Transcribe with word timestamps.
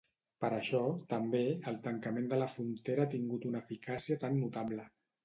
Per 0.43 0.49
això, 0.59 0.79
també, 1.11 1.41
el 1.71 1.77
tancament 1.87 2.29
de 2.31 2.39
la 2.45 2.47
frontera 2.53 3.05
ha 3.05 3.11
tingut 3.13 3.47
una 3.51 3.61
eficàcia 3.65 4.19
tan 4.25 4.41
notable. 4.47 4.89